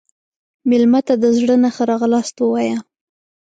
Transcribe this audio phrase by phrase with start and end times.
[0.69, 2.77] مېلمه ته د زړه نه ښه راغلاست ووایه.